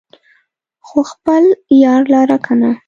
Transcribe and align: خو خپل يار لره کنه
خو 0.87 0.99
خپل 1.11 1.43
يار 1.83 2.01
لره 2.13 2.37
کنه 2.45 2.71